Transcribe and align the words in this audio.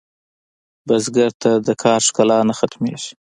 بزګر 0.87 1.31
ته 1.41 1.51
د 1.67 1.69
کار 1.83 1.99
ښکلا 2.07 2.39
نه 2.49 2.53
ختمېږي 2.59 3.11